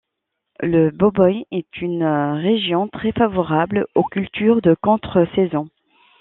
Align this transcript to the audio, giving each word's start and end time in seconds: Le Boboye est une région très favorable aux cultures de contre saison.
Le 0.63 0.89
Boboye 0.89 1.45
est 1.51 1.79
une 1.79 2.03
région 2.03 2.87
très 2.87 3.11
favorable 3.11 3.85
aux 3.93 4.01
cultures 4.03 4.59
de 4.59 4.73
contre 4.73 5.27
saison. 5.35 5.69